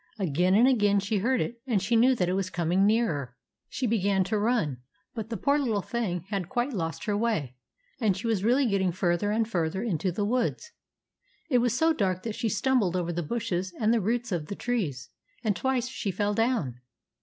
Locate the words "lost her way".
6.73-7.55